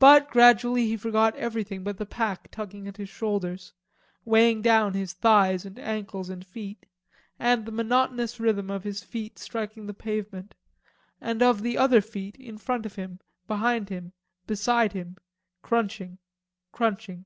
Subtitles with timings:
[0.00, 3.72] But gradually he forgot everything but the pack tugging at his shoulders,
[4.24, 6.86] weighing down his thighs and ankles and feet,
[7.38, 10.56] and the monotonous rhythm of his feet striking the pavement
[11.20, 14.12] and of the other feet, in front of him, behind him,
[14.48, 15.16] beside him,
[15.62, 16.18] crunching,
[16.72, 17.24] crunching.